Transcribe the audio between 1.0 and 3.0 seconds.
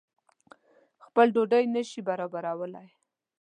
خپل ډوډۍ نه شي برابرولای.